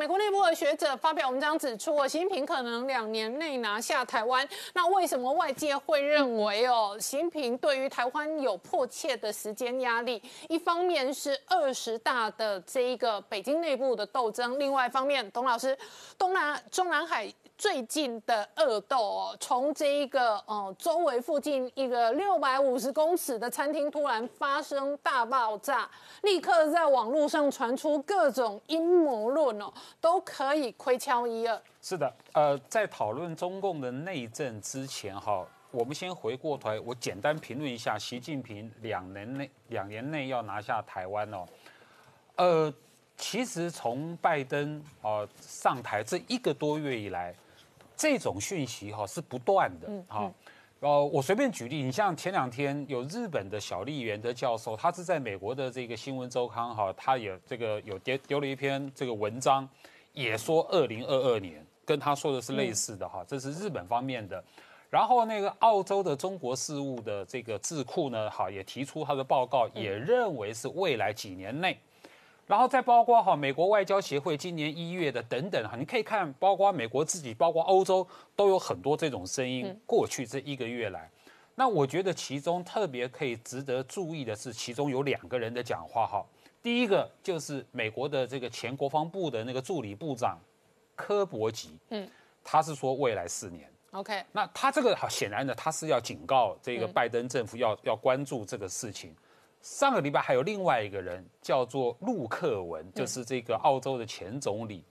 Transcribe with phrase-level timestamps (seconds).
[0.00, 4.48] 美国内部的学者发表文章指出，习近平可能两年内拿下台湾。
[4.72, 10.22] 那为什么外界会认为哦，习近平对于台湾有迫切的时间压力？
[10.48, 15.76] 一方面是二十大的这一个北京内部的斗争，另外一方面，董老师，
[16.16, 17.30] 东南中南海。
[17.60, 25.86] 最近的恶斗哦，从这一个呃周围附近一个六百五十公尺的餐厅突然发生大爆炸，
[26.22, 29.70] 立刻在网络上传出各种阴谋论哦，
[30.00, 31.62] 都可以窥敲一二。
[31.82, 41.44] 是的，呃，在讨论中共的内政之前哈，我们先回过头来，我简单评论一下习近平两年内两年内要拿下台湾哦，
[42.36, 42.72] 呃，
[43.18, 47.34] 其实从拜登啊上台这一个多月以来。
[48.00, 50.32] 这种讯息哈是不断的哈，
[50.80, 59.68] 呃，我随便举例，你像前两天有日本的小笠原的教授，他是在美国的这个新闻周刊哈，他也这个有丢丢了一篇这个文章，
[60.14, 64.42] 也说二零二二年跟他说的是类似的哈，这是日本方面的，
[64.88, 71.78] 然后那个澳洲的中国事务的这个智库呢，哈也提出他的报告，也认为是未来几年内。
[72.50, 79.72] 然后再包括哈美国外交协会今年一月的等等哈，你可以看，包括美国自己，包括欧洲都有很多这种声音。
[79.86, 81.08] 过去这一个月来，
[81.54, 86.26] 那我觉得其中特别可以值得注意的是，其中有两个人的讲话哈。
[86.60, 90.36] 第一个就是美国的这个前国防部的那个助理部长
[90.96, 92.10] 科伯吉，嗯，
[92.42, 99.14] 他是说未来四年，OK，那他这个好显然呢，他是要警告这个拜登政府要要关注这个事情。
[99.60, 104.84] 上个礼拜还有另外一个人叫做陆克文，就是这个澳洲的前总理，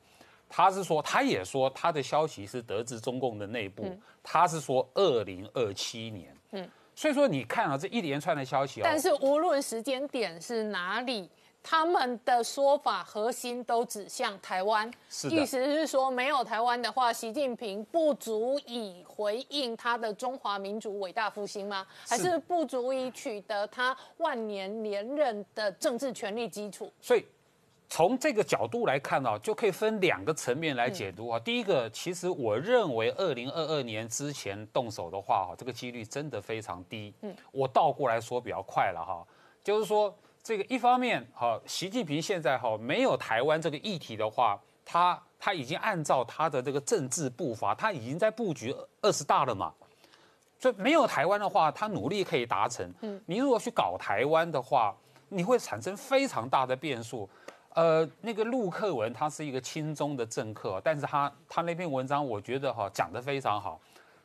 [0.48, 11.30] 他是说，他也说他的消息是得知中共的内部，他是说二零二七年，嗯，所以说你看啊这一连串的消息，但是无论时间点是哪里。
[11.62, 14.90] 他们的说法核心都指向台湾，
[15.30, 21.86] 意思是说没有台湾的话，习近平不足以回应他的中华民族伟大复兴吗？
[22.08, 26.92] 还是不足以取得他万年连任的政治权力基础？
[27.02, 27.26] 所以
[27.90, 31.38] 从这个角度来看呢，就可以分两个层面来解读啊。
[31.40, 37.14] 第一个，其实我认为二零二二年之前动手的话，哈，这个几率真的非常低。
[37.22, 39.28] 嗯，我倒过来说比较快了哈，
[39.62, 40.16] 就是说。
[40.42, 49.74] 这个一方面，哈，习近平现在哈没有台湾这个议题的话，他他已经按照他的这个政治步伐，他已经在布局二十大了嘛。
[50.60, 52.92] 所以没有台湾的话，他努力可以达成。
[53.02, 54.96] 嗯，你如果去搞台湾的话，
[55.30, 57.30] 你会产生非常大的变数。
[57.76, 63.80] 呃，那个陆克文他是一个亲中的政客，但是他他那篇文章我觉得哈讲得非常好，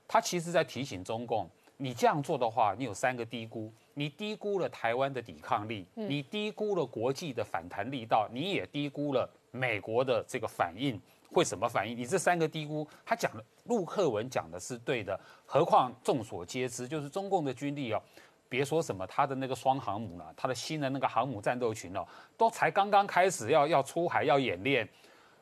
[0.08, 3.70] 他其实在提醒中共，你这样做的话，你有三个低估。
[3.94, 11.00] 你低估了台湾的抵抗力，你低估了国际的反弹力道，你也低估了美国的这个反应
[11.32, 11.96] 会什么反应？
[11.96, 15.18] 你这三个低估，他讲的陆克文讲的是对的。
[15.46, 18.02] 何况众所皆知，就是中共的军力哦，
[18.48, 22.06] 别说什么他的那个双航母了，他的新的那个航母战斗群哦，
[22.36, 24.88] 都才刚刚开始要要出海要演练，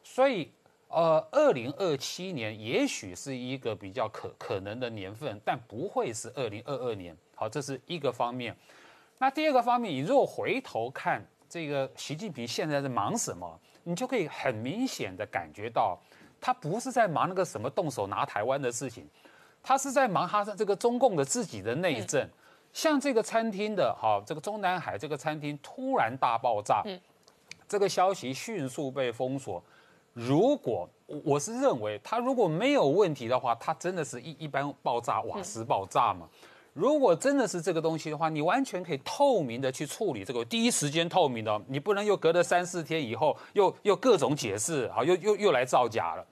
[0.02, 0.50] 所以。
[0.92, 7.16] 呃，二零二七年也许是一个比较可可能的年份，但不会是二零二二年。
[7.34, 8.54] 好，这是一个方面。
[9.16, 15.98] 那第二个方面，你如果回头看这个习近平现在在忙什么，你就可以很明显的感觉到，
[16.38, 19.08] 他不是在忙那个什么动手拿台湾的事情，
[19.62, 22.28] 他是在忙他的这个中共的自己的内政。
[22.74, 26.82] 像这个餐厅的，哈，这个中南海这个餐厅突然大爆炸，
[27.66, 29.62] 这个消息迅速被封锁。
[30.12, 30.88] 如果
[31.24, 36.28] 我是认为它如果没有问题的话，它真的是一一般爆炸瓦斯爆炸嘛？
[36.74, 46.26] 如果真的是这个东西的话，你完全可以透明的去处理这个，第一时间透明的，你不能又隔了三四天以后又又各种解释，好又又又来造假了。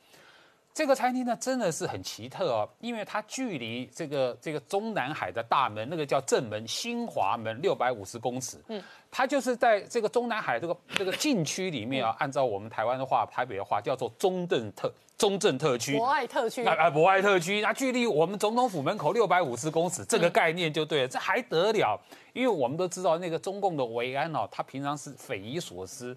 [0.81, 8.57] 这个餐厅呢，真的是很奇特哦，因为它距离这个这个中南海的大门，那个叫正门新华门，六百五十公尺。
[8.69, 16.65] 嗯，它就是在这个中南海这个这个禁区里面啊，按照我们台湾的话，台北的话叫做中正特中正特区，博爱特区。
[16.65, 22.01] 啊，博爱特区，那距离我们总统府门口六百五十公尺，这个概念就对了，这还得了？
[22.33, 26.17] 因为我们都知道那个中共的维安哦，他平常是匪夷所思。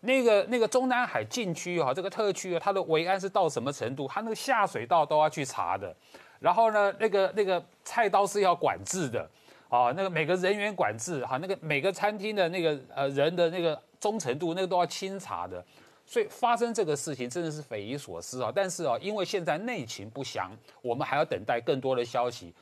[0.00, 4.06] 那个那个中南海禁区哈，这个特区，它的维安是到什么程度？
[4.06, 5.94] 它那个下水道都要去查的，
[6.38, 9.28] 然后呢，那个那个菜刀是要管制的，
[9.68, 15.64] 啊，那个每个人员管制哈，那个每个餐厅的那个呃人的那个忠诚度，那个都要清查的，
[16.04, 18.52] 所以发生这个事情真的是匪夷所思啊！
[18.54, 20.52] 但是啊，因为现在内情不详，
[20.82, 22.54] 我们还要等待更多的消息。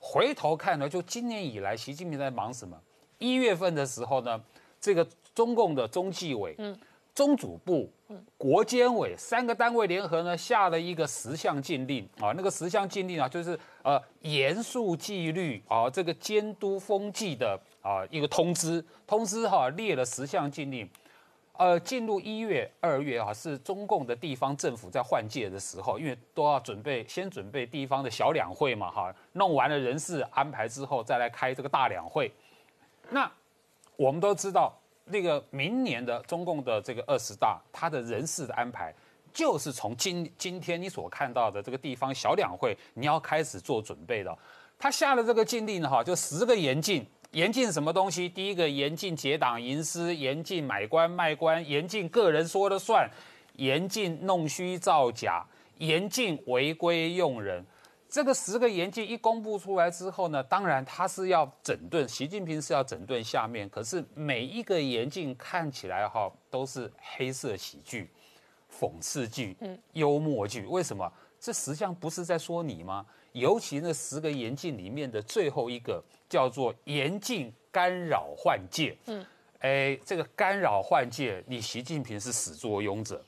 [0.00, 2.76] 回头看呢，就今年以来，习近平在忙什么？
[3.18, 4.42] 一月份的时候呢，
[4.80, 5.06] 这个。
[5.40, 6.78] 中共的中纪委，嗯，
[7.14, 7.90] 中组部、
[8.36, 12.34] 国监委三个单位联合呢，下了一个十项禁令啊。
[12.36, 18.84] 那个十项禁令啊，就是呃严肃纪律啊，这个监督风纪的啊一个通知。
[19.06, 20.86] 通知哈列了十项禁令。
[21.56, 32.30] 呃，进入一月、二月啊，是中共的地方政府在换届的时候，因为都要准备先准备地方的小两会嘛，哈，弄完了人事安排之后，再来开这个大两会。
[33.08, 33.30] 那
[33.96, 34.76] 我们都知道。
[35.10, 38.94] 那个明年的中共的这个二十大，他的人事的安排，
[39.32, 44.36] 就是从今今天你所看到的这个地方小两会，你要开始做准备的。
[44.78, 48.28] 他下了这个禁令哈，就十个严禁，严禁什么东西？
[48.28, 53.08] 第一个严禁结党营私，严禁买官卖官，严禁个人说了算，
[53.56, 55.44] 严禁弄虚造假，
[55.76, 57.64] 严禁违规用人。
[58.10, 63.68] 这个十个严禁一公布出来之后呢，当然他是要整顿，习近平是要整顿下面。
[63.70, 68.10] 可是每一个严禁看起来哈都是黑色喜剧、
[68.68, 70.66] 讽刺剧、嗯，幽默剧。
[70.66, 71.10] 为什么？
[71.38, 73.06] 这实际上不是在说你吗？
[73.32, 79.24] 尤其那十个严禁里面的最后一个叫做严禁干扰换届，嗯，
[79.60, 83.24] 哎，这个干扰换届，你习近平是始作俑者。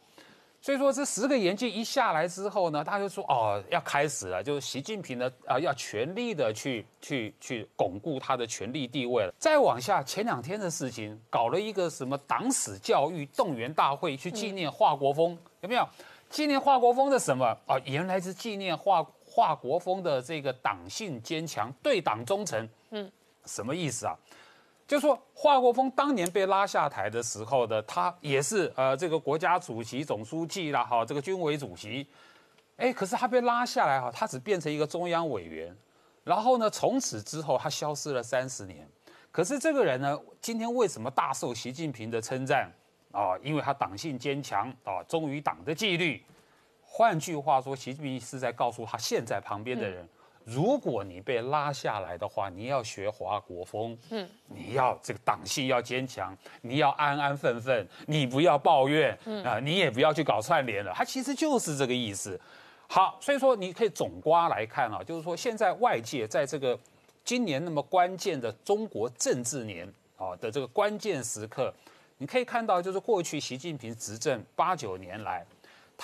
[0.62, 9.34] 所以说，这十个严禁一下来之后呢，他就说哦，要开始了，就是习近平呢啊，要全力的去去去巩固他的权力地位了。
[9.36, 15.84] 再往下，前两天的事情，搞了一个什么党史教育动员大会，去纪念华国锋，有没有？
[16.30, 17.76] 纪念华国锋的什么啊？
[17.84, 22.68] 原来是纪念华华国锋的这个党性坚强，对党忠诚。
[22.90, 23.10] 嗯，
[23.46, 24.16] 什么意思啊？
[24.92, 32.06] 就说华国锋当年被拉下台的时候的，他也是呃这个国家主席、总书记啦，哈，这个军委主席，
[32.76, 35.74] 哎，可是他被拉下来哈，他只变成一个中央委员，
[36.24, 38.86] 然后呢，从此之后他消失了三十年。
[39.30, 42.70] 可是这个人呢，今天为什么大受习近平的称赞
[43.12, 43.32] 啊？
[43.42, 46.22] 因为他党性坚强啊，忠于党的纪律。
[46.82, 50.06] 换句话说，习近平是在告诉他现在旁边的人。
[50.44, 62.40] 如果你被拉下来的话，你要学华国锋，嗯，你要这个党性要坚强，你要安安分分，你不要抱怨，嗯啊，你也不要去搞串联了，他其实就是这个意思。
[62.88, 66.78] 好，所以说你可以总瓜来看啊，就是说现在外界在这个
[67.24, 69.86] 今年那么关键的中国政治年
[70.16, 71.72] 啊的这个关键时刻，
[72.18, 75.44] 你可以看到，就是过去习近平执政八九年来。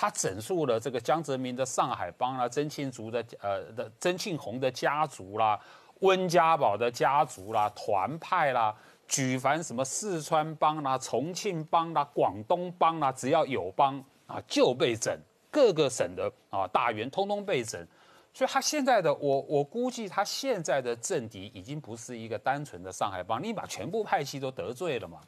[0.01, 5.59] 他整肃了这个江泽民的上海帮啦，曾庆竹的呃的曾庆红的家族啦，
[5.99, 8.73] 温家宝的家族啦，团派啦，
[9.09, 15.19] 举凡什么四川帮啦、重庆帮啦、广东帮啦，只要有帮啊就被整，
[15.51, 17.85] 各个省的啊大员通通被整，
[18.33, 25.19] 所以他现在的我我估计他现在的政敌已经不是一个单纯的上海帮，你把全部派系都得罪了嘛。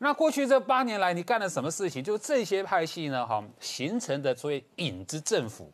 [0.00, 2.02] 那过去这八年来，你干了什么事情？
[2.02, 5.70] 就是这些派系呢，哈，形成的所谓影子政府，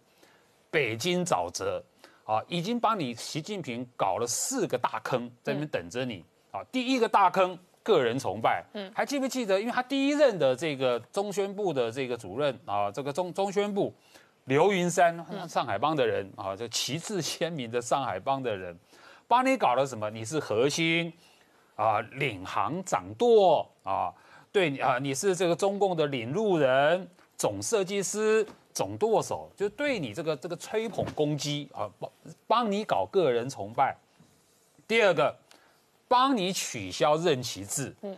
[0.70, 1.84] 北京沼泽，
[2.24, 6.24] 啊，已经帮你习近平搞了四个大坑，在那边等着你。
[6.50, 9.60] 啊，第一个大坑，个人崇拜，嗯，还记不记得？
[9.60, 13.92] 因为他第一任的这个中宣部的这个主任啊，这个中中宣部，
[14.44, 15.14] 刘云山，
[15.46, 18.74] 上海帮的人啊，就旗帜鲜明的上海帮的人，
[19.28, 20.08] 帮你搞了什么？
[20.08, 21.12] 你是核心。
[21.76, 24.12] 啊，领航掌舵啊，
[24.52, 32.10] 对啊，你是这个中共的领路人、总设计师、总舵手，就对你这个这个吹捧攻击啊，帮
[32.46, 33.96] 帮你搞个人崇拜。
[34.86, 35.34] 第二个，
[36.06, 38.16] 帮你取消任期制，嗯，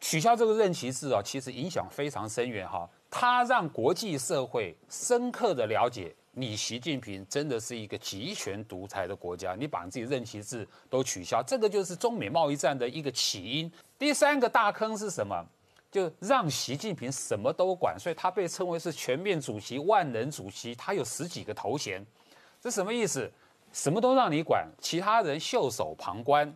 [0.00, 6.14] 取消这个任期制啊，其实影响非常深远哈，它让国际社会深刻的了解。
[6.36, 13.70] 你习近平真的是一个集权独裁的国家，你把自己任期制都取消，这个就是中美贸易战的一个起因。
[13.96, 15.44] 第三个大坑是什么？
[15.92, 22.04] 就让习近平什么都管，所以他被称为是全面主席、万能主席，他有十几个头衔，
[22.60, 23.30] 这什么意思？
[23.72, 26.52] 什么都让你管，其他人袖手旁观，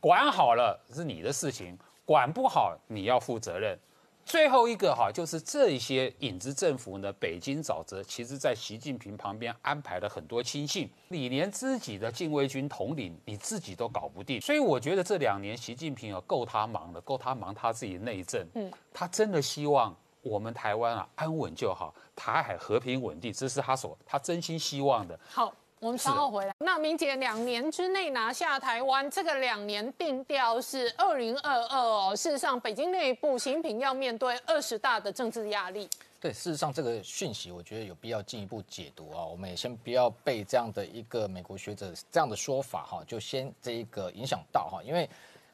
[0.00, 3.78] 管好了是你的事情，管不好你要负责任。
[4.28, 25.18] 最后一个哈，就是这些影子政府呢，北京沼泽，其实在习近平旁边安排了很多亲信，你连自己的禁卫军统领你自己都搞不定，所以我觉得这两年习近平啊够他忙了，够他忙他自己内政，嗯，他真的希望我们台湾啊安稳就好，台海和平稳定，这是他所他真心希望的。
[25.30, 25.50] 好。
[25.80, 26.54] 我们稍后回来。
[26.58, 32.14] 那明姐两年之内拿下台湾，这个两年定调是二零二二哦。
[32.16, 35.88] 事实上，北京内部新品要面对二十大的政治压力。
[36.20, 39.24] 对，事实上这个讯息，我觉得有必要进一步解读啊。
[39.24, 45.08] 我们也先不要被这样的一个美国学者这样的说法哈，就先这一个影响到哈，因为。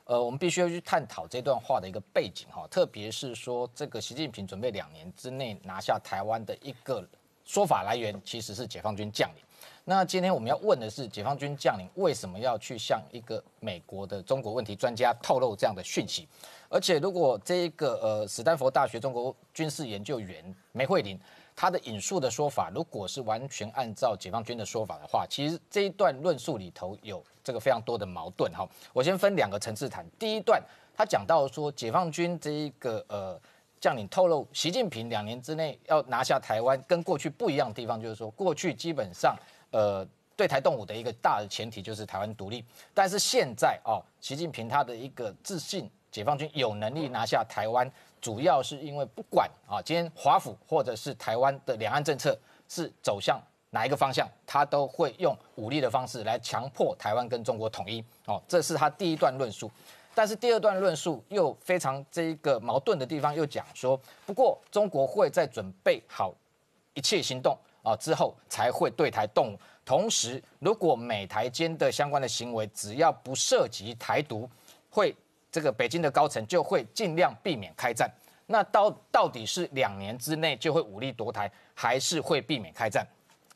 [0.06, 7.02] 呃，我们必须要去探讨这段话的一个背景哈，特别是说这个习近平准备两年之内拿下台湾的一个
[7.46, 9.42] 说法来源，其实是解放军将领。
[9.86, 16.26] 那今天我们要问的是，解放军将领为什么要去向一个美国的中国问题专家透露这样的讯息？
[16.70, 21.20] 而且，如果这一个呃，史丹佛大学中国军事研究员梅惠玲
[21.54, 28.66] 他的引述的说法，如果是完全按照解放军的说法的话，其实这一段论述里头有这个非常多的矛盾哈。
[28.94, 30.02] 我先分两个层次谈。
[30.18, 30.62] 第一段，
[30.96, 33.38] 他讲到说，解放军这一个呃
[33.78, 39.36] 将领透露，习近平两年之内要拿下台湾，跟过去不一样的地方，就是说过去基本上
[39.74, 42.64] 呃对台动武的一个大的前提就是台湾独立，
[42.94, 45.90] 但是现在哦，习近平他的一个自信。
[46.14, 47.90] 解放军有能力拿下台湾，
[48.20, 52.38] 主要是因为不管啊，今天华府或者是台湾的两岸政策
[52.68, 53.36] 是走向
[53.70, 58.00] 哪一个方向，他都会用武力的方式来强迫台湾跟中国统一。
[58.26, 59.68] 哦，这是他第一段论述。
[60.14, 66.32] 但是第二段论述又非常这一个矛盾的地方，又讲说，不过中国会在准备好
[66.92, 69.58] 一切行动啊之后，才会对台动武。
[69.84, 74.50] 同时，如果美台间的相关的行为只要不涉及台独，
[74.90, 75.14] 会。
[75.52, 78.10] 这个北京的高层就会尽量避免开战，
[78.46, 83.06] 那到到底是两年之内就会武力夺台，还是会避免开战？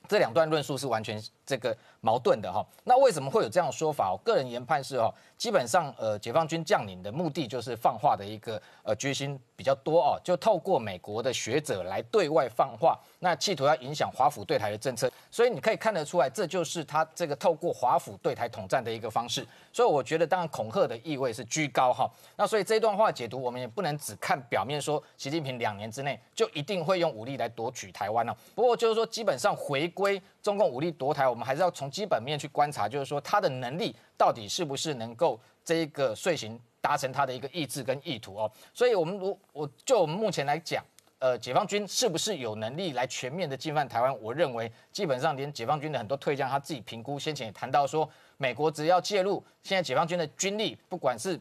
[0.07, 2.63] 这两段论述是完全这个矛盾的哈。
[2.85, 4.13] 那为什么会有这样说法？
[4.13, 5.13] 我个人研判是哦。
[5.39, 19.47] 基本上，呃，解放军将领的目的就是放话的一个呃决心比较多哦，就透过美国的学者来对外放话，那企图要影响华府对台的政策，所以你可以看得出来，这就是他这个透过华府对台统战的一个方式。
[19.73, 22.11] 所以我觉得，当然恐吓的意味是居高哈。
[22.35, 28.37] 那所以这段话解读，我们也不能只看表面，说习近平两年之内就一定会用武力来夺取台湾了。
[28.57, 33.95] 不过就是说，基本上回归中共武力夺台，我们还是要从基本面去观察，就是说他的能力。
[34.17, 38.51] 到底是不是能够这一个遂行达成他的一个意志跟意图哦？
[38.75, 40.85] 所以，我们如我就我们目前来讲，
[41.21, 44.21] 呃，解放军是不是有能力来全面的进犯台湾？
[44.21, 51.41] 我认为，基本上连解放军的很多退将他自己评估，先前也谈到说，美国只要介入，现在解放军的军力，不管是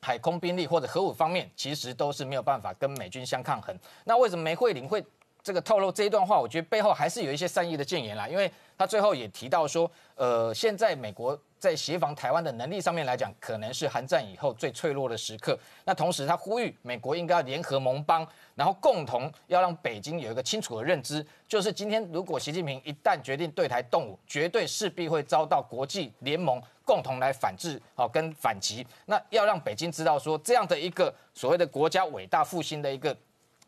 [0.00, 3.78] 海空兵力或者核武方面，其实都是没有办法跟美军相抗衡。
[4.04, 5.04] 那为什么梅惠玲会
[5.46, 6.40] 这个透露这一段话？
[6.40, 11.38] 我觉得背后还是有一些善意的谏言啦，因为他最后也提到说，呃，现在美国。
[11.58, 15.58] 在协防台湾的能力上面来讲，可能是韩战以后最脆弱的时刻。
[15.86, 18.24] 那同时，他呼吁美国应该要联合盟邦，
[18.54, 28.86] 然后共同要让北京有一个清楚的认知，就是今天如果习近平一旦决定对台动武，绝对势必会遭到国际联盟共同来反制，好跟反击。
[29.06, 33.16] 那要让北京知道说，这样的一个所谓的国家伟大复兴的一个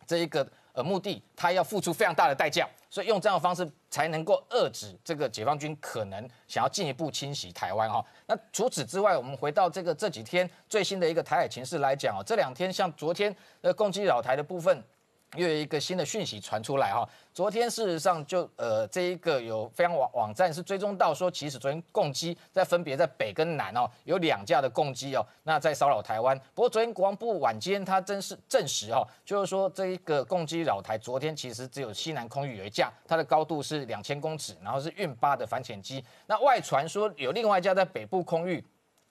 [0.07, 0.47] 这一个
[0.79, 2.69] 呃目的，他要付出非常大的代价。
[2.89, 8.03] 所以用这样的方式才能够遏制这个解放军可能想要进一步侵袭台湾哈。
[8.27, 14.83] 那除此之外，我们回到这个这几天最新的一个台海情势来讲哦，这两天像昨天呃攻击老台的部分。
[15.37, 17.07] 又有一个新的讯息传出来哈，
[17.39, 26.37] 昨天事实上就呃这一个有非常网网站是追踪到说，其实昨天共机在分别在北跟南哦有两架的共机哦，那在骚扰台湾。
[26.53, 36.05] 不过昨天国防部晚间他真是证实哈，就是说这一个共机扰台，昨天其实只有西南空域有一架，它的高度是两千公尺，然后是运八的反潜机。
[36.27, 38.65] 那外传说有另外一架在北部空域。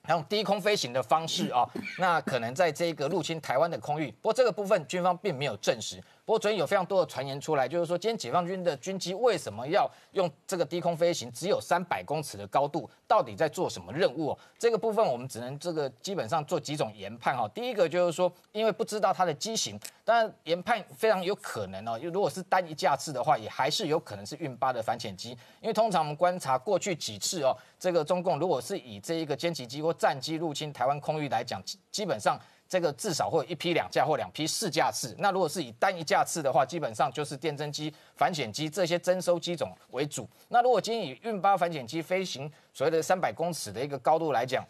[0.08, 1.68] 用低空飞行的方式啊，
[1.98, 6.02] 那可能在这个入侵台湾的空域，不过这个部分军方并没有证实。
[6.28, 14.36] 不过昨天有非常多的传言出来，就是说今天解放军的军机为什么要用这个低空飞行，只有三百公尺的高度，到底在做什么任务？
[14.58, 17.48] 这个部分我们只能这个基本上做几种研判哈。
[17.54, 25.30] 第一个就是说，因为不知道它的机型，当然研判非常有可能哦，如果是单一架次的话，也还是有可能是运八的反潜机，
[25.62, 32.38] 因为通常我们观察过去几次哦，这个中共如果是以这一个歼击机或战机入侵台湾空域来讲，基本上。
[32.68, 35.14] 这个至少会有一批两架或两批四架次。
[35.18, 40.28] 那如果是以单一架次的话，基本上就是电侦机、反潜机这些征收机种为主。
[40.48, 44.62] 那如果今天以运八反潜机飞行所谓的三百公尺的一个高度来讲，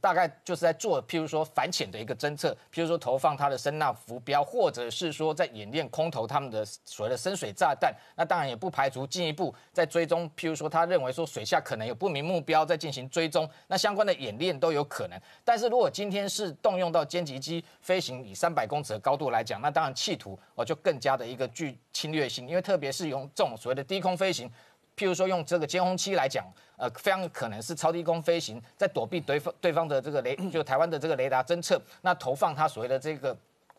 [0.00, 7.94] 大概就是在做，譬如说反潜的一个侦测，譬如说投放它的声呐浮标，或者是说在演练空投他们的所谓的深水炸弹。
[8.16, 15.20] 那当然也不排除进一步在追踪，譬如说他认为说水下可能有不明目标在进行追踪，那相关的演练都有可能。
[15.44, 24.50] 但是如果今天是动用到歼击机飞行以三百公尺的高度来讲，那当然企图哦就更加的一个具侵略性，因为特别是用这种所谓的低空飞行。
[25.00, 26.44] 譬如说用这个监控器来讲，
[26.76, 33.34] 呃，非常可能是超低空飞行，在躲避对方对方的这个雷， 就台湾的这个雷达侦测，那投放它所谓的这个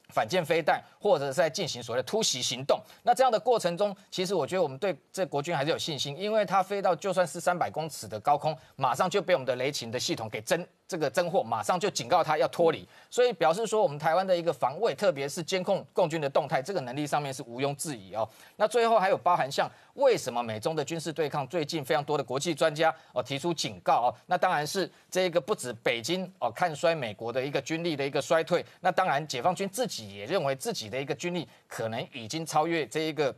[0.10, 2.82] 反舰飞弹，或者是在进行所谓的突袭行动。
[3.04, 10.66] 那这样的过程中，其实我觉得我们对这国军还是有信心，因为它飞到就算是三百公尺的高空，马上就被我们的雷勤的系统给侦。
[10.92, 18.28] 这个侦获，马上就警告他要脱离，所以表示说我们台湾的一个防卫，特别是监控共军的动态，这个能力上面是毋庸置疑哦。
[18.58, 33.34] 那最后还有包含像为什么美中的军事对抗，最近非常多的国际专家哦提出警告哦，那当然是这个不止北京哦看衰美国的一个军力的一个衰退，那当然解放军自己也认为自己的一个军力可能已经超越这一个。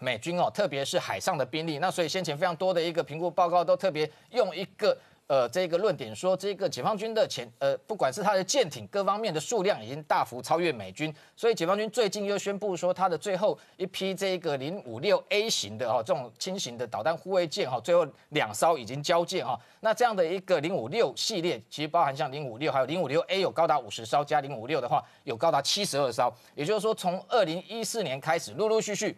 [0.00, 29.16] 美军哦，特别是海上的兵力，那所以先前非常多的一个评估报告都特别用一个呃这个论点说，这个解放军的前呃不管是它的舰艇各方面的数量已经大幅超越美军，所以解放军最近又宣布说，它的最后一批这个零五六 A 型的哈这种轻型的导弹护卫舰哈，最后两艘已经交舰哈，那这样的一个零五六系列，其实包含像零五六还有零五六 A 有高达五十艘，加零五六的话有高达七十二艘，也就是说从二零一四年开始陆陆续续。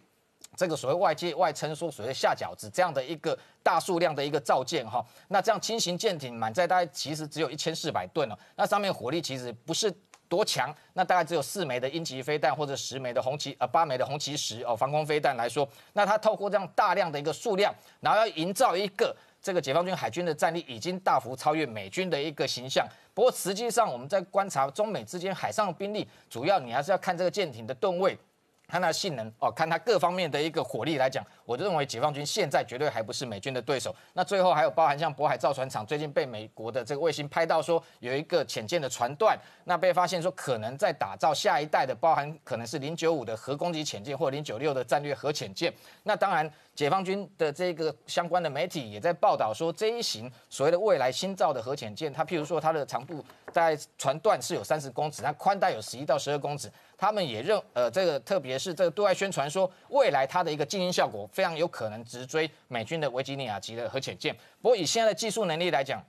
[0.57, 9.93] 这个所谓外界外称说所谓下饺子这样的一个大数量的一个造舰哈，那这样轻型舰艇满载大概其实只有一千四百吨哦，那上面火力其实不是
[10.29, 22.85] 多强，那大概只有四枚的鹰击飞弹或者十枚的红旗呃八枚的红旗十哦防空飞弹来说，那它透过这样大量的一个数量，然后要营造一个这个解放军海军的战力已经大幅超越美军的一个形象。
[23.15, 28.19] 不过实际上我们在观察中美之间海上兵力，主要你还是要看这个舰艇的吨位。
[28.69, 33.95] 看它性能哦，看它各方面的一个火力来讲，我就认为解放军现在绝对还不是美军的对手。
[34.13, 45.73] 那最后还有包含像渤海造船厂最近被美国的这个卫星拍到说有一个潜舰的船段，那被发现说可能在打造下一代的，包含可能是零九五的核攻击潜舰或零九六的战略核潜舰。
[46.03, 56.71] 那当然，解放军的这个相关的媒体也在报道说这一型所谓的未来新造的核潜舰，它譬如说它的长度在船段是有三十公尺，那宽带有十一到十二公尺。
[56.99, 64.35] 他们也认，呃，这个特别是这个对外宣传说，未来它的一个静音效果非常有可能直追美军的维吉尼亚级的核潜舰。
[64.63, 66.03] 不过以现在的技术能力来讲，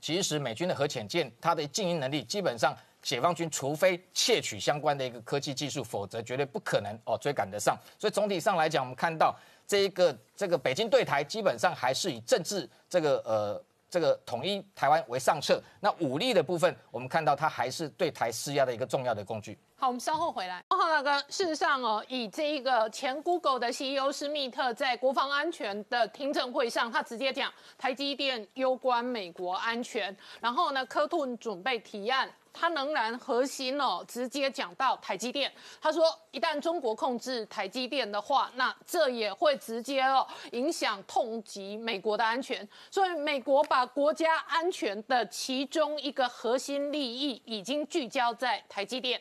[0.00, 7.76] 其实美军的核潜舰它的静音能力，基本上解放军除非窃取相关的一个科技技术，否则绝对不可能哦追赶得上。
[7.98, 13.64] 所以总体上来讲，我们看到这一个这个北京对台，基本上还是以政治这个呃。
[13.90, 19.58] 这个统一台湾为上策，那武力的部分，我们看到它还是对台施压的一个重要的工具。
[19.76, 20.62] 好，我们稍后回来。
[20.70, 32.28] 浩，大哥，事实上哦，以这一个前 Google 的 CEO 施密特在国防安全的听证会上，他直接讲台积电攸关美国安全，然后呢，科顿准备提案。
[32.58, 35.52] 他仍然核心哦，直接讲到台积电。
[35.80, 42.68] 他说，一旦中国控制台积电的话，那这也会直接哦影响痛击美国的安全。
[42.90, 49.20] 所以，美国把国家安全的其中一个核心利益已经聚焦在台积电。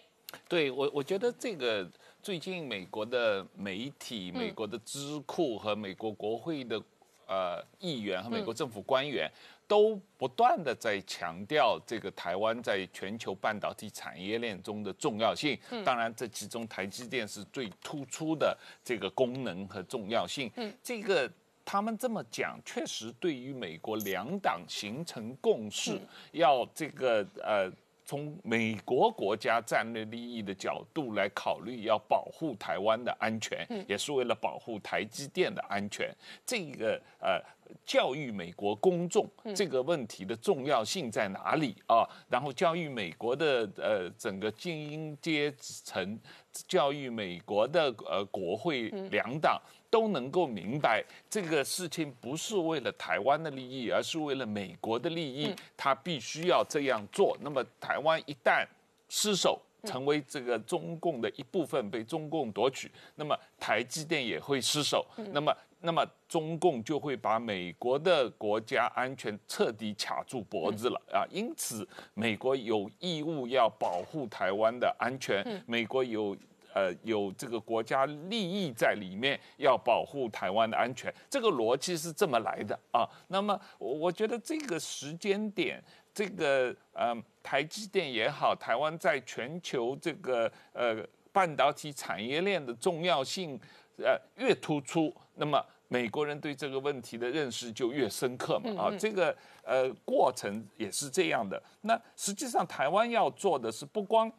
[0.50, 1.88] 对我，我觉得这个
[2.23, 6.82] 最近美国的媒体、美国的智库和美国国会的
[7.28, 9.32] 呃议员和美国政府官员。
[9.67, 15.58] 都不断的在强调这个台湾在全球半导体产业链中的重要性。
[15.84, 20.51] 当然，这其中台积电是最突出的这个功能和重要性。
[20.82, 21.30] 这个
[21.65, 25.99] 他们这么讲，确实对于美国两党形成共识，
[26.32, 27.71] 要这个呃。
[28.10, 36.10] 从美国国家战略利益的角度来考虑，要保护台湾的安全，也是为了保护台积电的安全。
[36.45, 37.38] 这个呃，
[37.86, 42.08] 教育美国公众这个问题的重要性在哪里啊？
[42.30, 46.19] 然后教育美国的呃整个精英阶层，
[46.67, 49.62] 教育美国的呃国会两党。
[49.89, 57.38] 都能够明白这个事情不是为了台湾的利益，而是为了美国的利益，他必须要这样做。
[57.39, 58.67] 那么台湾一旦
[59.08, 65.06] 失守，成为这个中共的一部分，被中共夺取，那么台积电也会失守。
[65.32, 71.26] 那么，那么中共就会把美国的国家安全彻底卡住脖子了啊！
[71.32, 75.46] 因此，美国有义务要保护台湾的安全。
[75.66, 76.36] 美国有。
[76.74, 83.02] 呃，有这个国家利益在里面，要保护台湾的安全，这个逻辑是这么来的啊。
[83.30, 93.60] 那么，我我觉得这个时间点，这个呃，台积电也好，台湾在全球这个呃半导体产业链的重要性，
[93.98, 98.84] 呃，越突出，那么美国人对这个问题的认识就越深刻嘛。
[98.84, 101.62] 啊，这个呃过程也是这样的。
[101.82, 104.32] 那实际上，台湾要做的是不光。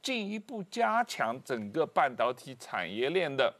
[0.00, 3.54] 进一步加强整个半导体产业链的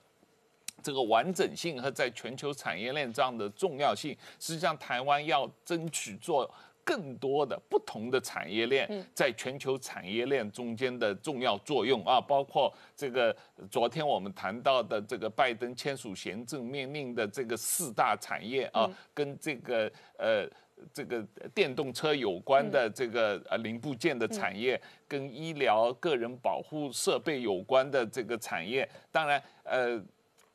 [0.83, 6.51] 这个完整性和在全球产业链上的重要性，实际上台湾要争取做
[6.85, 13.35] 更多的不同的产业链在全球产业链中间的重要作用啊，包括这个
[13.71, 20.49] 昨天我们谈到的这个拜登签署行政命令的这个四大产业啊，跟这个呃。
[20.93, 21.23] 这个
[21.55, 30.03] 电动车有关的这个呃零部件的产业，跟医疗、个人保护设备有关的这个产业，当然呃。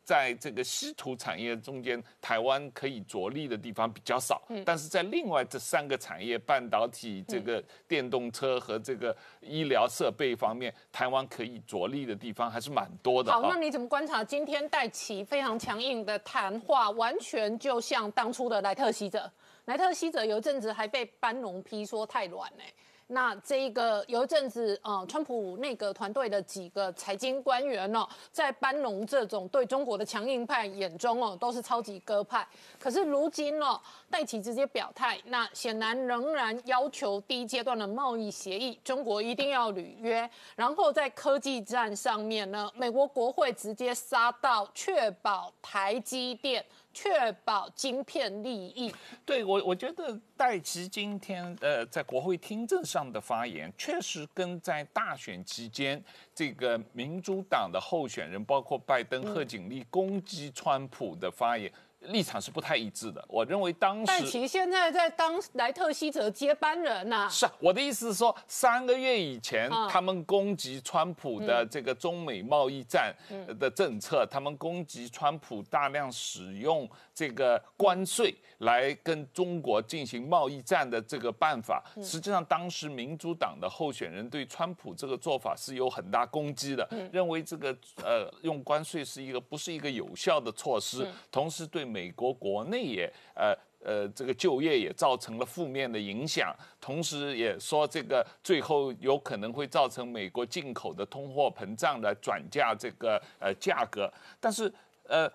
[0.09, 13.31] 在这个稀土产业中间，台湾可以着力的地方比较少，但是在另外这三个产业，半导体、这个电动车和这个医疗设备方面，台湾可以着力的地方还是蛮多的。
[13.31, 19.31] 好，那你怎么观察今天戴奇非常强硬的谈话，完全就像当初的莱特希泽？
[19.65, 22.63] 莱特希泽有一阵子还被班农批说太软呢。
[23.11, 32.47] 那这一个有一阵子，呃，川普内阁团队的几个财经官员呢，在班农这种对中国的强硬派眼中哦，都是超级鸽派。
[32.79, 33.79] 可是如今呢，
[34.11, 40.29] 戴奇直接表态，那显然仍然要求第一阶段的贸易协议，中国一定要履约。
[40.55, 46.63] 然后在科技战上面呢，美国国会直接杀到确保台积电。
[47.01, 48.93] 确保晶片利益。
[49.25, 56.03] 对我，我觉得戴奇今天呃在国会听证上的发言，确实跟在大选期间
[56.35, 61.71] 这个民主党的候选人，包括拜登、贺锦丽攻击川普的发言。
[62.01, 63.23] 立场是不太一致的。
[63.27, 67.27] 我认为当时戴奇现在在当莱特希泽接班人呐。
[67.29, 73.13] 是啊，我的意思是说，三个月以前他们攻击川普的这个中美贸易战
[73.59, 91.89] 的政策，他们攻击川普大量使用这个关税来跟中国进行贸易战的这个办法，实际上当时民主党的候选人对川普这个做法是有很大攻击的，认为这个呃用关税是一个不是一个有效的措施，同时对。
[91.89, 104.07] 美国国内也呃呃这个就业也造成了负面的影响，同时也说这个最后有可能会造成美国进口的通货膨胀来转嫁这个呃价格。
[104.39, 104.71] 但是
[105.07, 105.27] 呃，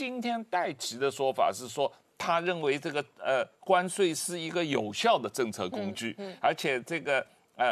[0.00, 7.20] 今天戴奇的说法是说，他认为这个呃关税是一个有效的政策工具，而且这个
[7.54, 7.70] 呃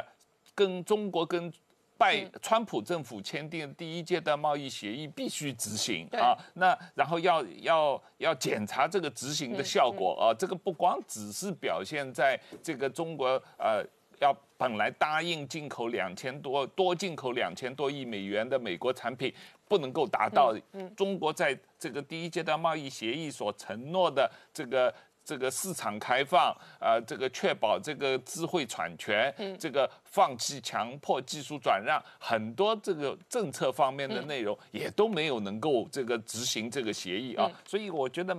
[0.55, 1.51] 跟中国跟。
[1.97, 13.27] 拜川普政府签订第一阶段贸易协议必须执行啊，那然后要要要检查这个执行的效果啊，这个不光只是表现在这个中国
[13.59, 13.85] 呃
[14.21, 19.35] 要本来答应进口两千多多进口两千多亿美元的美国产品
[19.69, 20.55] 不能够达到
[20.97, 24.95] 中国在这个第一阶段贸易协议所承诺的这个。
[25.25, 38.35] 这个市场开放，呃，这个确保这个智慧产权，这个放弃强迫技术转让，很多这个政策方面的内容也都没有能够这个执行这个协议啊，所以我觉得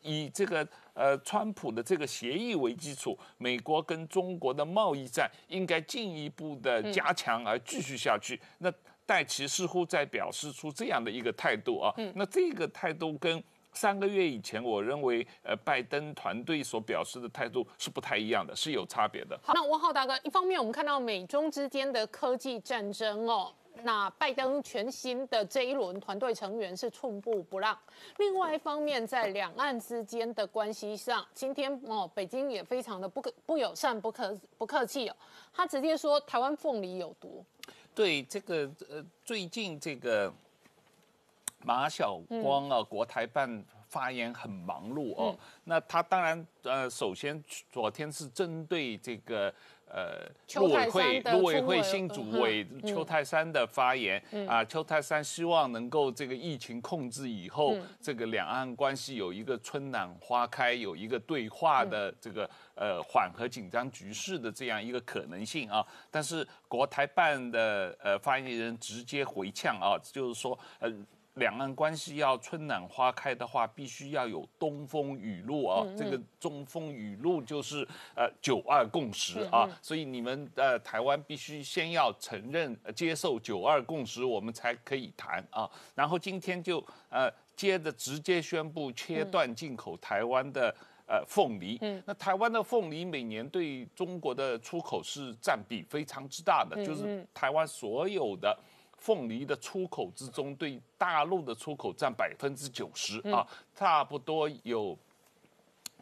[0.00, 8.40] 以这个呃川普的这个协议为基础，美国跟中国的贸易战应该进一步的加强而继续下去。
[8.56, 8.72] 那
[9.06, 13.42] 戴奇似乎在表示出这样的一个态度啊，嗯那这个态度跟。
[13.72, 19.38] 三个月以前，我认为，呃，拜登团队所表示的态度是不太一样的，是有差别的。
[19.42, 27.76] 好，那汪浩大哥，一方面我们看到美中之间的科技战争哦，那拜登全新的这一轮团队成员是寸步不让；
[28.16, 35.16] 另外一方面，在两岸之间的关系上，今天哦，北京也非常的不可不友善、不客不客气哦，
[35.52, 37.44] 他直接说台湾凤梨有毒。
[37.96, 40.32] 对这个呃，最近这个。
[41.64, 45.36] 马晓光啊，国台办发言很忙碌哦。
[45.64, 49.52] 那他当然呃，首先昨天是针对这个
[49.88, 54.64] 呃，陆委会陆委会新主委邱泰山的发言啊。
[54.64, 65.86] 邱泰山希望能够这个疫情控制以后，这个两岸关系有一个春暖花开，有一个对话的这个呃缓和紧张局势的这样一个可能性啊。
[66.10, 70.92] 但是国台办的呃发言人直接回呛啊，就是说呃。
[71.36, 75.86] 两岸关系要春暖花开的话，必须要有东风雨露啊！
[75.96, 85.68] 这个东风雨露就是呃九二共识啊，所以你们呃台湾必须先要承认接受九二共识，我们才可以谈啊。
[85.94, 90.74] 然后今天就呃接着直接宣布切断进口台湾的
[91.06, 91.78] 呃凤梨。
[92.06, 98.58] 那台湾的凤梨每年对中国的出口是占比非常之大的，就是台湾所有的。
[99.06, 104.98] 凤梨的出口之中，对大陆的出口占百分之九十啊，差不多有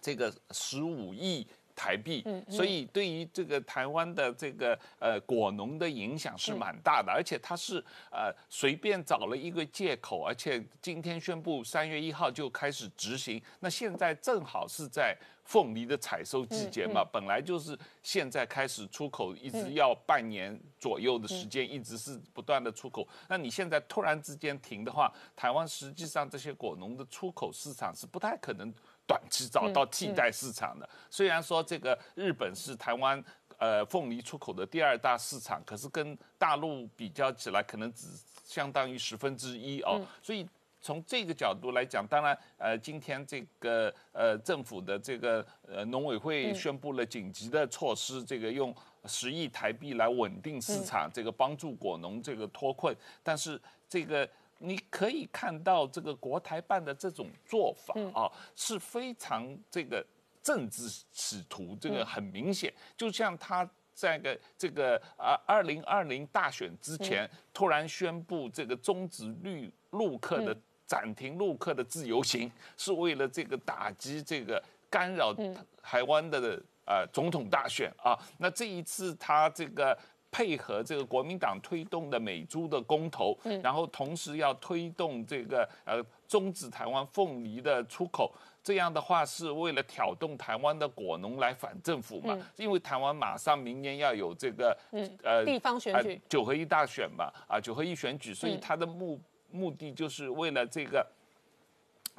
[0.00, 23.06] 这个十五亿台币，所以对于这个台湾的这个呃果农的影响是蛮大的，而且它是呃随便找了一个借口，而且今天宣布三月一号就开始执行，那现在正好是在凤梨的采收季节嘛，本来就是现在开始出口，一直要半年左右的时间，一直是不断的出口。
[23.28, 28.72] 那你现在突然之间停的话，台湾实际上这些果农的出口市场是不太可能
[29.06, 30.88] 短期找到替代市场的。
[31.10, 33.22] 虽然说这个日本是台湾
[33.58, 38.06] 呃凤梨出口的第二大市场，可是跟大陆比较起来，可能只
[38.44, 40.48] 相当于十分之一哦，所以。
[40.86, 52.94] 从这个角度来讲，当然，呃，今天这个呃政府的这个呃农委会宣布了紧急的措施，这个用十亿台币来稳定市场，这个帮助果农这个脱困。
[53.22, 60.04] 但是这个你可以看到，这个国台办的这种做法啊，是非常这个
[60.42, 63.68] 政治企图，这个很明显，就像他。
[63.96, 70.56] 在个这个啊，二零二零大选之前，突然宣布这个终止绿陆客的。
[70.86, 75.34] 暂停陆客的自由行，是为了这个打击这个干扰
[75.82, 78.14] 台湾的呃总统大选啊。
[78.36, 79.96] 那这一次他这个
[80.34, 92.36] 配合这个国民党推动的美猪的公投，然后同时要推动这个呃终止台湾凤梨的出口，这样的话是为了挑动台湾的果农来反政府嘛？
[92.56, 94.76] 因为台湾马上明年要有这个
[95.22, 99.20] 呃地方选举九合一大选嘛啊九合一选举，所以他的目。
[99.50, 101.06] 目的就是为了这个，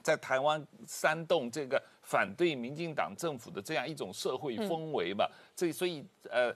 [0.01, 5.29] 在台湾煽动这个反对民进党政府的这样一种社会氛围吧。
[5.53, 6.01] 这所以
[6.31, 6.49] 呃，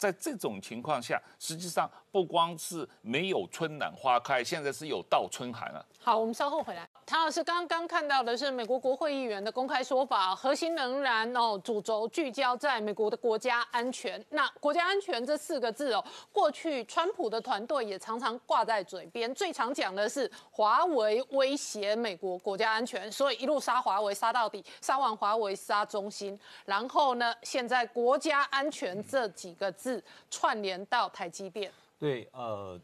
[0.00, 5.86] 在这种情况下，实际上不光是没有春暖花开，现在是有倒春寒了。
[6.02, 6.88] 好，我们稍后回来。
[7.04, 14.24] 唐老师刚刚看到的是美国国会议员的公开说法，核心仍然哦，主轴聚焦在美国的国家安全。
[14.30, 31.70] 那国家安全这四个字哦，过去川普的团队也常常挂在嘴边，最常讲的是华为威胁美国国家安全，所以一路杀华为杀到底，杀完华为杀中兴，然后呢，现在国家安全这几个字串联到台积电。
[31.98, 32.80] 对，呃，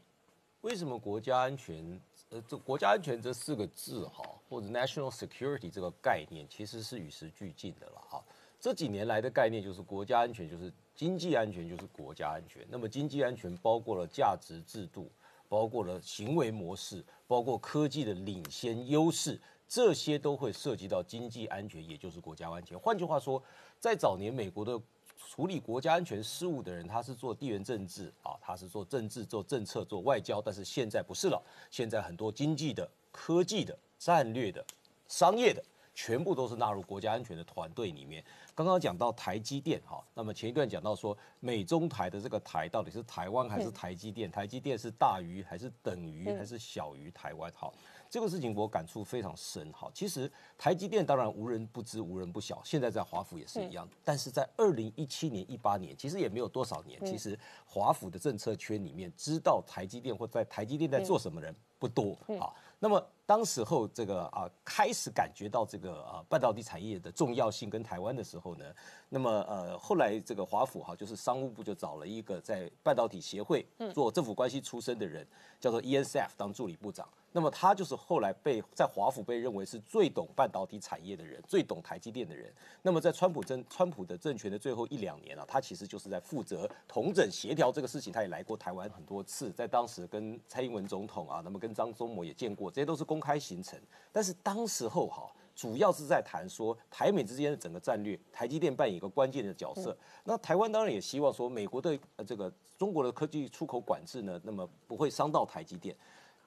[0.61, 1.99] 为什么国家安全？
[2.31, 8.25] 呃，这国家安全这四个字哈，或者 national security 这个概念，其实是与时俱进的了哈。
[8.59, 12.67] 这几年来的概念就是国家安全就是经济安全就是国家安全。
[12.69, 15.09] 那么经济安全包括了价值制度，
[15.49, 22.77] 包括了行为模式，包括科技的领先优势，这些都会涉及到经济安全，也就是国家安全。
[22.77, 23.41] 换句话说，
[23.79, 24.81] 在早年美国的。
[25.17, 31.43] 处理国家安全事务的人，他是做地缘政治啊，他是做政治、做政策、做外交，但是现在不是了。
[31.71, 34.65] 现在很多经济的、科技的、战略的、
[35.09, 35.63] 商业的，
[35.95, 38.25] 全部都是纳入国家安全的团队里面。
[38.55, 44.31] 刚刚讲到台积电哈，那么前一段讲到说美中台的这个台到底是台湾还是台积电？
[44.31, 47.53] 台积电是大于还是等于还是小于台湾？
[47.55, 47.75] 好。
[48.09, 49.91] 这个事情我感触非常深，哈。
[49.93, 53.89] 其实台积电当然无人不知、无人不晓，现在在华府也是一样。
[54.05, 57.05] 但是在二零一七年、一八年，其实也没有多少年。
[57.05, 62.53] 其实华府的政策圈里面，知道台积电或在台积电在做什么人不多啊。
[62.87, 68.65] 那么当时候这个啊开始感觉到这个啊半导体产业的重要性跟台湾的时候呢，
[69.09, 75.27] 那么呃后来这个华府哈就是商务部就找了一个在半导体协会做政府关系出身的人，
[75.59, 77.09] 叫做 ENF 当助理部长。
[77.33, 82.51] 那么他就是后来被在华府被认为是最懂半导体产业的人，最懂台积电的人。
[82.81, 88.11] 那么在川普政川普的政权的最后一两年啊，他其实就是在负责统整协调这个事情。
[88.11, 93.81] 他也来过台湾很多次，在当时跟蔡英文总统啊，那么跟张忠谋也见过，这些都是公开行程。
[94.13, 99.97] 但是当时候哈，主要是在谈说台美之间的整个战略，台积电扮演一个关键的角色。
[100.25, 105.97] 那台湾当然也希望说，美国的这个中国的科技出口管制呢，那么不会伤到台积电。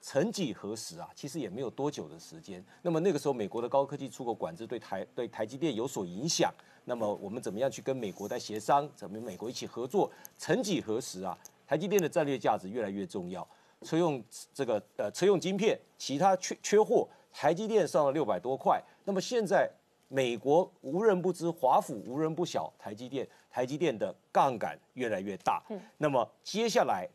[0.00, 2.64] 曾几何时啊，其实也没有多久的时间。
[2.82, 6.54] 那么那个时候，美国的高科技出口管制对台对台积电有所影响。
[6.84, 8.88] 那么我们怎么样去跟美国在协商？
[8.94, 10.08] 怎么美国一起合作？
[10.38, 13.44] 曾几何时啊，台积电的战略价值越来越重要。
[13.82, 18.82] 车用这个呃车用晶片，其他缺缺货，台积电上了六百多块。
[19.04, 19.70] 那么现在
[20.08, 25.62] 美国无人不知，华府无人不晓，台积电台积电的杠杆越来越大。
[25.70, 27.08] 嗯，那么接下来。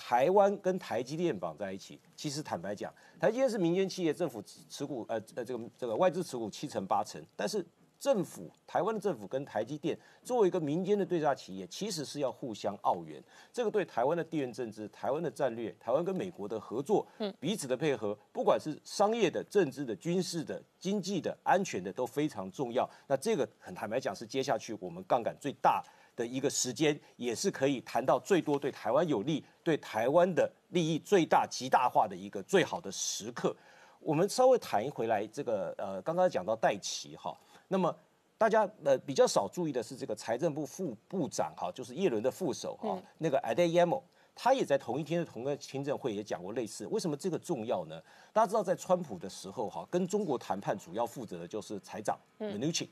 [0.00, 7.66] 台湾跟台积电绑在一起，其实坦白讲，台积电是民间企业，政府持股，呃呃，这个这个外资持股七成八成，但是
[7.98, 22.88] 政府台湾的政府跟台积电作为一个民间的对价企业，其实是要互相澳元，这个对台湾的地缘政治、台湾的战略、台湾跟美国的合作，嗯，彼此的配合，不管是商业的、政治的、军事的、经济的、安全的，都非常重要。
[23.06, 25.84] 那这个很坦白讲，是接下去我们杠杆最大。
[26.16, 33.56] 的一个时间，也是可以谈到最多对台湾有利、对台湾的利益最大极大化的一个最好的时刻。
[34.00, 37.94] 我们稍微谈一回来，这个呃，刚刚讲到戴奇哈，那么
[38.36, 44.02] 大家呃比较少注意的是，这个财政部副部长哈，就是叶伦的副手哈，那个 Adeyemo，
[44.34, 46.86] 他也在同一天的同个听证会也讲过类似。
[46.86, 48.00] 为什么这个重要呢？
[48.32, 52.88] 大家知道，在川普的时候哈，跟中国谈判主要负责的就是财长 Mnuchin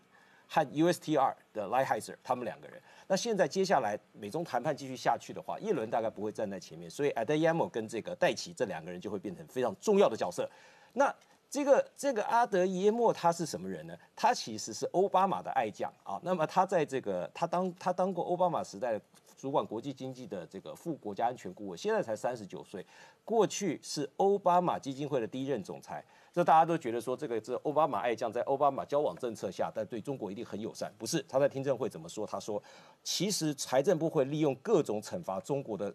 [0.49, 2.83] 和 USTR 的 Lighthizer 他们两个人。
[3.07, 10.51] 那现在接下来美中谈判继续下去的话，叶伦大概不会站在前面，所以 Adeyemo 跟这个戴奇这两个人就会变成非常重要的角色。
[10.93, 11.15] 那
[11.49, 13.97] 这个这个阿德耶莫他是什么人呢？
[14.15, 16.21] 他其实是奥巴马的爱将啊。
[16.23, 19.01] 那么他在这个他当他当过奥巴马时代
[19.37, 22.85] 主管国际经济的这个副国家安全顾问，现在才三十九岁。
[23.25, 26.05] 过去是奥巴马基金会的第一任总裁。
[26.33, 30.93] 这大家都觉得说这个是奥巴马爱将，在奥巴马交往政策下，但对中国一定很友善。
[30.99, 32.27] 不是他在听证会怎么说？
[32.27, 32.63] 他说，
[33.03, 35.95] 其实财政部会利用各种惩罚中国的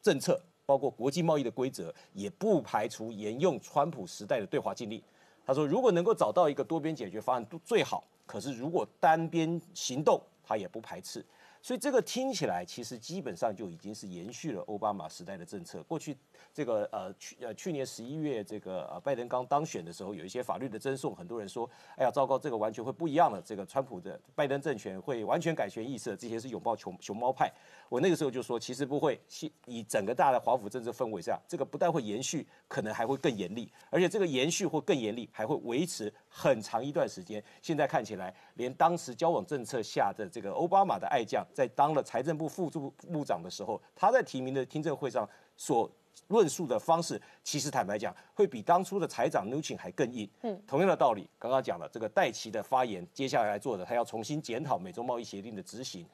[0.00, 0.40] 政策。
[0.66, 5.00] 包括国际贸易的规则，也不排除沿用川普时代的对华禁令。
[5.46, 8.02] 他说，如果能够找到一个多边解决方案，最好。
[8.26, 11.24] 可是，如果单边行动，他也不排斥。
[11.66, 15.82] 所以这个听起来其实基本上就已经是延续了奥巴马时代的政策。
[15.82, 16.16] 过去
[16.54, 23.42] 这个呃去呃去年十一月这个呃拜登刚当选的时候，有一些法律的赠送，很多人说，哎呀糟糕，这个完全会不一样了。
[23.44, 27.52] 这个川普的拜登政权会完全改弦易色，这些是拥抱熊熊猫派。
[27.88, 29.20] 我那个时候就说，其实不会，
[29.64, 37.42] 以整个大的华府政治氛围下，这个不但会延续，可能还会更严厉，而且这个延续或更严厉，还会维持很长一段时间。
[37.60, 41.44] 现在看起来，连当时交往政策下的这个奥巴马的爱将。
[41.56, 45.90] 在当了财政部副部部长的时候，他在提名的听证会上所
[46.28, 50.28] 论述的方式，其实坦白讲，会比当初的财长 n u c h i n 还更硬。
[50.42, 56.06] 嗯，同样的道理，刚刚讲了这个戴奇的发言，接下来来做的，他要重新检讨美中贸易协定的执行，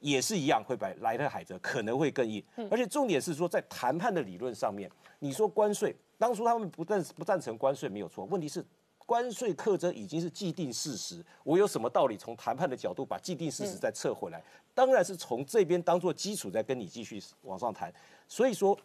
[0.00, 2.42] 也是一样会把莱特海泽可能会更硬。
[2.70, 8.64] 而且重点是说，在谈判的理论上面，你说关税，当初他们不赞不赞成关税没有错，问题是。
[9.06, 14.42] 关税课征已经是既定事实，我有什么道理从谈判的角度把既定事实再撤回来？
[14.74, 17.90] 当然是从这边当做基础再跟你继续往上谈。
[18.26, 18.76] 所以说，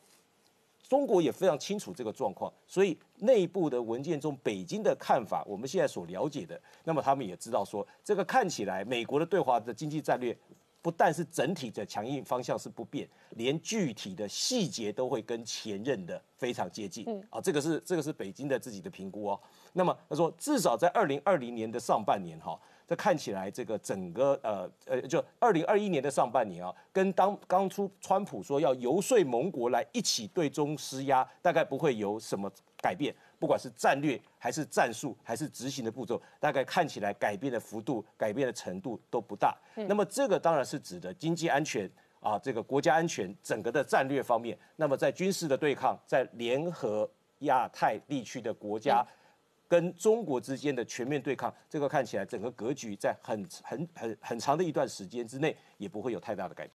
[0.87, 10.37] 中国也非常清楚这个状况，所以内部的文件中，北京的看法，我们现在所了解的，那么他们也知道说，这个看起来美国的对华的经济战略。
[10.81, 17.05] 不但是整体的强硬方向是不变，连具体的细节都会跟前任的非常接近。
[17.07, 19.39] 嗯，啊，这个是这个是北京的自己的评估哦。
[19.73, 33.15] 那么他说，至少在二零二零年的上半年哈，这看起来这个整个呃呃，就二零二一年的上半年啊，跟当刚出川普说要游说盟国来一起对中施压，大概不会有什么改变。
[33.41, 39.57] 不管是战略还是战术还是执行的步骤，大概看起来改变的幅度、改变的程度都不大。
[39.87, 44.55] 那么这个当然是指的经济安全啊，这个国家安全整个的战略方面。
[44.75, 49.03] 那么在军事的对抗，在联合亚太地区的国家
[49.67, 56.69] 跟中国之间的全面对抗，这个看起来整个格局在很很很很长的一段时间之内也不会有太大的改变。